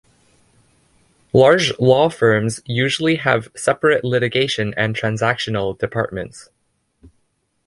[1.31, 6.49] Large law firms usually have separate litigation and transactional departments.